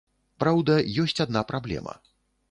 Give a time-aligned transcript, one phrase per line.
[0.43, 1.93] Праўда, ёсць адна праблема.